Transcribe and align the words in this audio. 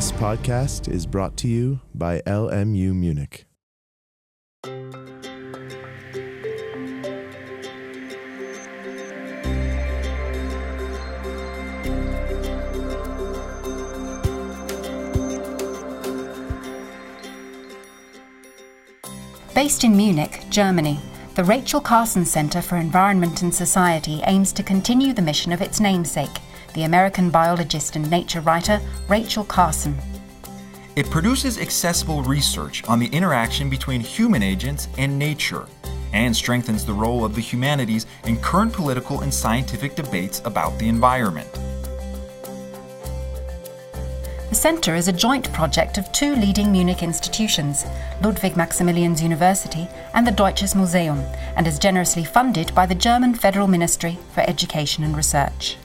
This 0.00 0.12
podcast 0.12 0.88
is 0.88 1.04
brought 1.04 1.36
to 1.36 1.46
you 1.46 1.78
by 1.94 2.20
LMU 2.20 2.94
Munich. 2.94 3.44
Based 19.54 19.84
in 19.84 19.94
Munich, 19.94 20.44
Germany, 20.48 20.98
the 21.34 21.44
Rachel 21.44 21.82
Carson 21.82 22.24
Center 22.24 22.62
for 22.62 22.78
Environment 22.78 23.42
and 23.42 23.54
Society 23.54 24.22
aims 24.24 24.54
to 24.54 24.62
continue 24.62 25.12
the 25.12 25.20
mission 25.20 25.52
of 25.52 25.60
its 25.60 25.78
namesake, 25.78 26.38
the 26.74 26.84
American 26.84 27.30
biologist 27.30 27.96
and 27.96 28.10
nature 28.10 28.40
writer 28.40 28.80
Rachel 29.08 29.44
Carson. 29.44 29.96
It 30.96 31.08
produces 31.08 31.58
accessible 31.58 32.22
research 32.22 32.82
on 32.88 32.98
the 32.98 33.06
interaction 33.06 33.70
between 33.70 34.00
human 34.00 34.42
agents 34.42 34.88
and 34.98 35.18
nature 35.18 35.66
and 36.12 36.34
strengthens 36.34 36.84
the 36.84 36.92
role 36.92 37.24
of 37.24 37.34
the 37.34 37.40
humanities 37.40 38.06
in 38.24 38.36
current 38.38 38.72
political 38.72 39.20
and 39.20 39.32
scientific 39.32 39.94
debates 39.94 40.42
about 40.44 40.78
the 40.78 40.88
environment. 40.88 41.48
The 44.50 44.56
centre 44.56 44.96
is 44.96 45.06
a 45.06 45.12
joint 45.12 45.52
project 45.52 45.96
of 45.96 46.10
two 46.10 46.34
leading 46.34 46.72
Munich 46.72 47.04
institutions, 47.04 47.84
Ludwig 48.20 48.54
Maximilians 48.54 49.22
University 49.22 49.86
and 50.12 50.26
the 50.26 50.32
Deutsches 50.32 50.74
Museum, 50.74 51.20
and 51.54 51.68
is 51.68 51.78
generously 51.78 52.24
funded 52.24 52.74
by 52.74 52.84
the 52.84 52.96
German 52.96 53.32
Federal 53.32 53.68
Ministry 53.68 54.18
for 54.34 54.40
Education 54.40 55.04
and 55.04 55.16
Research. 55.16 55.76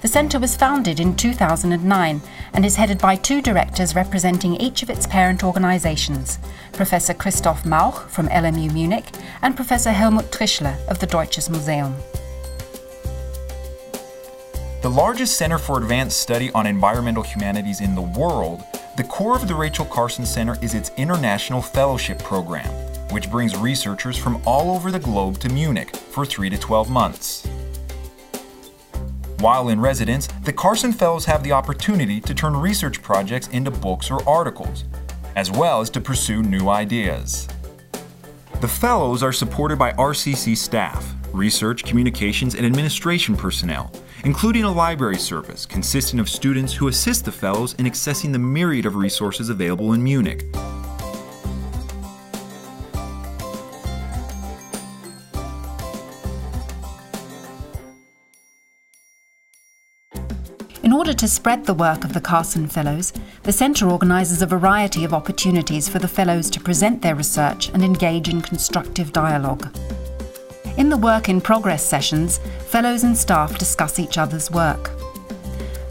The 0.00 0.08
centre 0.08 0.38
was 0.38 0.56
founded 0.56 0.98
in 0.98 1.14
2009 1.14 2.22
and 2.54 2.64
is 2.64 2.76
headed 2.76 2.98
by 2.98 3.16
two 3.16 3.42
directors 3.42 3.94
representing 3.94 4.56
each 4.56 4.82
of 4.82 4.88
its 4.88 5.06
parent 5.06 5.44
organisations 5.44 6.38
Professor 6.72 7.12
Christoph 7.12 7.66
Mauch 7.66 8.08
from 8.08 8.28
LMU 8.28 8.72
Munich 8.72 9.04
and 9.42 9.54
Professor 9.54 9.90
Helmut 9.90 10.32
Trischler 10.32 10.74
of 10.88 11.00
the 11.00 11.06
Deutsches 11.06 11.50
Museum. 11.50 11.94
The 14.80 14.88
largest 14.88 15.36
center 15.36 15.58
for 15.58 15.76
advanced 15.76 16.18
study 16.18 16.50
on 16.52 16.66
environmental 16.66 17.22
humanities 17.22 17.82
in 17.82 17.94
the 17.94 18.00
world, 18.00 18.62
the 18.96 19.04
core 19.04 19.36
of 19.36 19.46
the 19.46 19.54
Rachel 19.54 19.84
Carson 19.84 20.24
Center 20.24 20.56
is 20.62 20.72
its 20.72 20.90
International 20.96 21.60
Fellowship 21.60 22.18
Program, 22.20 22.70
which 23.10 23.30
brings 23.30 23.54
researchers 23.54 24.16
from 24.16 24.40
all 24.46 24.74
over 24.74 24.90
the 24.90 24.98
globe 24.98 25.38
to 25.40 25.50
Munich 25.50 25.94
for 25.94 26.24
3 26.24 26.48
to 26.48 26.56
12 26.56 26.88
months. 26.88 27.49
While 29.40 29.70
in 29.70 29.80
residence, 29.80 30.28
the 30.44 30.52
Carson 30.52 30.92
Fellows 30.92 31.24
have 31.24 31.42
the 31.42 31.52
opportunity 31.52 32.20
to 32.20 32.34
turn 32.34 32.54
research 32.54 33.00
projects 33.00 33.48
into 33.48 33.70
books 33.70 34.10
or 34.10 34.22
articles, 34.28 34.84
as 35.34 35.50
well 35.50 35.80
as 35.80 35.88
to 35.90 36.00
pursue 36.00 36.42
new 36.42 36.68
ideas. 36.68 37.48
The 38.60 38.68
Fellows 38.68 39.22
are 39.22 39.32
supported 39.32 39.78
by 39.78 39.92
RCC 39.92 40.54
staff, 40.58 41.14
research, 41.32 41.84
communications, 41.84 42.54
and 42.54 42.66
administration 42.66 43.34
personnel, 43.34 43.90
including 44.24 44.64
a 44.64 44.70
library 44.70 45.16
service 45.16 45.64
consisting 45.64 46.20
of 46.20 46.28
students 46.28 46.74
who 46.74 46.88
assist 46.88 47.24
the 47.24 47.32
Fellows 47.32 47.72
in 47.78 47.86
accessing 47.86 48.32
the 48.32 48.38
myriad 48.38 48.84
of 48.84 48.94
resources 48.94 49.48
available 49.48 49.94
in 49.94 50.02
Munich. 50.02 50.44
In 60.90 60.96
order 60.96 61.14
to 61.14 61.28
spread 61.28 61.64
the 61.64 61.74
work 61.74 62.02
of 62.02 62.14
the 62.14 62.20
Carson 62.20 62.66
Fellows, 62.66 63.12
the 63.44 63.52
Centre 63.52 63.88
organises 63.88 64.42
a 64.42 64.46
variety 64.46 65.04
of 65.04 65.14
opportunities 65.14 65.88
for 65.88 66.00
the 66.00 66.08
Fellows 66.08 66.50
to 66.50 66.58
present 66.58 67.00
their 67.00 67.14
research 67.14 67.68
and 67.68 67.84
engage 67.84 68.28
in 68.28 68.40
constructive 68.40 69.12
dialogue. 69.12 69.68
In 70.78 70.88
the 70.88 70.96
work 70.96 71.28
in 71.28 71.40
progress 71.40 71.86
sessions, 71.86 72.38
fellows 72.66 73.04
and 73.04 73.16
staff 73.16 73.56
discuss 73.56 74.00
each 74.00 74.18
other's 74.18 74.50
work. 74.50 74.90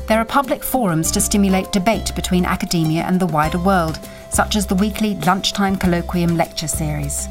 There 0.09 0.19
are 0.19 0.25
public 0.25 0.65
forums 0.65 1.11
to 1.11 1.21
stimulate 1.21 1.71
debate 1.71 2.13
between 2.13 2.43
academia 2.43 3.03
and 3.03 3.21
the 3.21 3.27
wider 3.27 3.59
world, 3.59 3.97
such 4.31 4.57
as 4.57 4.67
the 4.67 4.75
weekly 4.75 5.15
Lunchtime 5.21 5.77
Colloquium 5.77 6.35
lecture 6.35 6.67
series. 6.67 7.25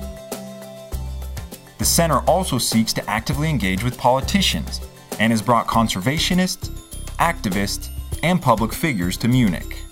The 1.77 1.85
center 1.85 2.21
also 2.21 2.57
seeks 2.57 2.95
to 2.95 3.11
actively 3.11 3.51
engage 3.51 3.85
with 3.85 3.99
politicians 3.99 4.81
and 5.21 5.33
has 5.33 5.43
brought 5.43 5.67
conservationists, 5.67 6.78
activists, 7.19 7.91
and 8.23 8.41
public 8.41 8.73
figures 8.73 9.17
to 9.19 9.29
Munich. 9.29 9.83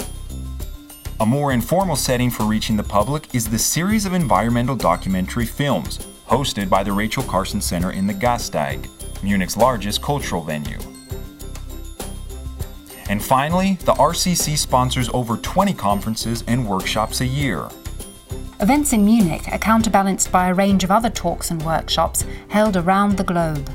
A 1.20 1.26
more 1.26 1.52
informal 1.52 1.96
setting 1.96 2.30
for 2.30 2.44
reaching 2.44 2.76
the 2.76 2.82
public 2.82 3.34
is 3.34 3.48
the 3.48 3.58
series 3.58 4.04
of 4.04 4.12
environmental 4.12 4.76
documentary 4.76 5.46
films 5.46 5.98
hosted 6.28 6.68
by 6.68 6.82
the 6.82 6.92
Rachel 6.92 7.22
Carson 7.22 7.60
Center 7.60 7.92
in 7.92 8.06
the 8.06 8.14
Gasteig, 8.14 8.88
Munich's 9.22 9.56
largest 9.56 10.02
cultural 10.02 10.42
venue. 10.42 10.78
And 13.08 13.24
finally, 13.24 13.78
the 13.84 13.94
RCC 13.94 14.58
sponsors 14.58 15.08
over 15.14 15.36
20 15.36 15.72
conferences 15.74 16.42
and 16.46 16.68
workshops 16.68 17.20
a 17.20 17.26
year. 17.26 17.68
Events 18.60 18.92
in 18.92 19.04
Munich 19.04 19.48
are 19.52 19.58
counterbalanced 19.58 20.32
by 20.32 20.48
a 20.48 20.54
range 20.54 20.82
of 20.82 20.90
other 20.90 21.10
talks 21.10 21.50
and 21.50 21.62
workshops 21.62 22.24
held 22.48 22.76
around 22.76 23.16
the 23.16 23.24
globe. 23.24 23.70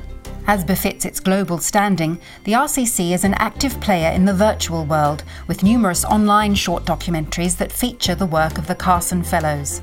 As 0.47 0.63
befits 0.63 1.06
its 1.06 1.19
global 1.19 1.59
standing, 1.59 2.19
the 2.44 2.53
RCC 2.53 3.13
is 3.13 3.24
an 3.24 3.35
active 3.35 3.79
player 3.79 4.12
in 4.12 4.25
the 4.25 4.34
virtual 4.34 4.85
world 4.85 5.24
with 5.47 5.63
numerous 5.63 6.03
online 6.03 6.56
short 6.56 6.84
documentaries 6.84 7.57
that 7.57 7.72
feature 7.72 8.16
the 8.16 8.25
work 8.25 8.57
of 8.57 8.68
the 8.68 8.75
Carson 8.75 9.24
Fellows. 9.24 9.81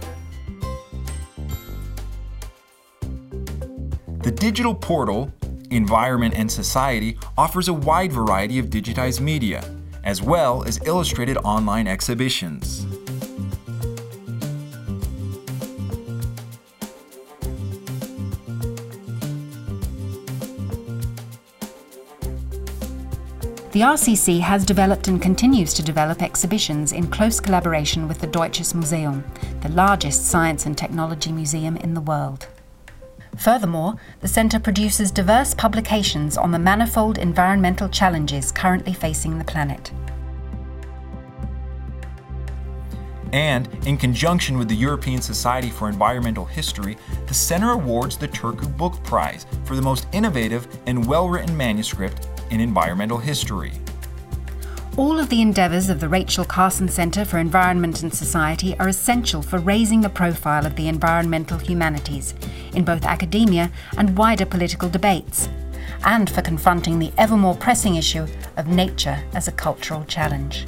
The 4.23 4.33
digital 4.35 4.75
portal, 4.75 5.33
Environment 5.71 6.35
and 6.37 6.51
Society, 6.51 7.17
offers 7.39 7.69
a 7.69 7.73
wide 7.73 8.13
variety 8.13 8.59
of 8.59 8.67
digitized 8.67 9.21
media, 9.21 9.65
as 10.05 10.21
well 10.21 10.65
as 10.65 10.81
illustrated 10.85 11.37
online 11.39 11.87
exhibitions. 11.87 12.85
The 23.73 23.81
RCC 23.81 24.41
has 24.41 24.65
developed 24.65 25.09
and 25.09 25.21
continues 25.21 25.75
to 25.75 25.83
develop 25.83 26.23
exhibitions 26.23 26.93
in 26.93 27.07
close 27.09 27.39
collaboration 27.39 28.09
with 28.09 28.19
the 28.19 28.27
Deutsches 28.27 28.75
Museum, 28.75 29.23
the 29.61 29.69
largest 29.69 30.25
science 30.25 30.65
and 30.65 30.77
technology 30.77 31.31
museum 31.33 31.77
in 31.77 31.93
the 31.93 32.01
world. 32.01 32.47
Furthermore, 33.37 33.97
the 34.21 34.29
Centre 34.29 34.59
produces 34.59 35.11
diverse 35.11 35.53
publications 35.53 36.39
on 36.39 36.51
the 36.51 36.59
manifold 36.59 37.19
environmental 37.19 37.91
challenges 37.91 38.51
currently 38.51 38.95
facing 38.95 39.37
the 39.37 39.45
planet. 39.45 39.93
And, 43.35 43.69
in 43.87 43.99
conjunction 43.99 44.57
with 44.57 44.69
the 44.69 44.77
European 44.77 45.21
Society 45.21 45.69
for 45.69 45.91
Environmental 45.91 46.47
History, 46.47 46.97
the 47.27 47.35
Center 47.35 47.73
awards 47.73 48.17
the 48.17 48.29
Turku 48.29 48.75
Book 48.79 48.95
Prize 49.05 49.45
for 49.65 49.77
the 49.77 49.83
most 49.83 50.07
innovative 50.13 50.67
and 50.87 51.07
well 51.07 51.29
written 51.29 51.55
manuscript 51.55 52.27
in 52.51 52.61
environmental 52.61 53.19
history. 53.19 53.73
All 54.97 55.21
of 55.21 55.29
the 55.29 55.41
endeavours 55.41 55.91
of 55.91 56.01
the 56.01 56.09
Rachel 56.09 56.45
Carson 56.45 56.89
Centre 56.89 57.25
for 57.25 57.39
Environment 57.39 58.03
and 58.03 58.13
Society 58.13 58.77
are 58.81 58.89
essential 58.89 59.43
for 59.43 59.61
raising 59.61 60.01
the 60.01 60.09
profile 60.09 60.67
of 60.67 60.75
the 60.75 60.89
environmental 60.89 61.57
humanities 61.57 62.35
in 62.75 62.85
both 62.85 63.05
academia 63.05 63.71
and 63.97 64.19
wider 64.19 64.45
political 64.45 64.89
debates, 64.89 65.49
and 66.05 66.29
for 66.29 66.43
confronting 66.43 66.99
the 66.99 67.13
ever 67.17 67.37
more 67.37 67.55
pressing 67.55 67.95
issue 67.95 68.27
of 68.57 68.67
nature 68.67 69.23
as 69.35 69.47
a 69.47 69.53
cultural 69.53 70.05
challenge. 70.07 70.65